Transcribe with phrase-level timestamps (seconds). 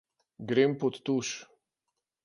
[0.51, 1.31] Grem pod tuš.